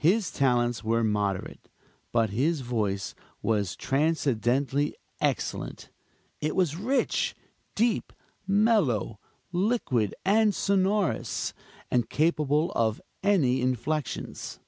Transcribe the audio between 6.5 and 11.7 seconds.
was rich, deep, mellow, liquid and sonorous,